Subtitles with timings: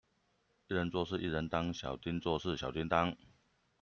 [0.67, 3.15] 一人做事一人當，小叮做事小叮噹